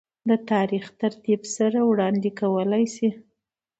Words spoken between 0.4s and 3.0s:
تاريخي ترتيب سره وړاند ې کولے